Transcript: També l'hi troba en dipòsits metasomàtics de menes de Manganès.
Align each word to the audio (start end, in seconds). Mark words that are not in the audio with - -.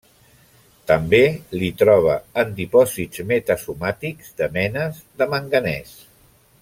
També 0.91 1.19
l'hi 1.63 1.69
troba 1.81 2.15
en 2.43 2.55
dipòsits 2.61 3.23
metasomàtics 3.33 4.33
de 4.41 4.49
menes 4.57 5.05
de 5.21 5.29
Manganès. 5.35 5.95